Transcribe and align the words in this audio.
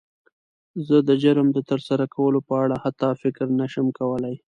زه 0.87 0.97
د 1.07 1.09
جرم 1.23 1.47
د 1.53 1.59
تر 1.69 1.79
سره 1.87 2.05
کولو 2.15 2.39
په 2.47 2.53
اړه 2.63 2.75
حتی 2.83 3.09
فکر 3.21 3.45
نه 3.59 3.65
شم 3.73 3.87
کولی. 3.99 4.35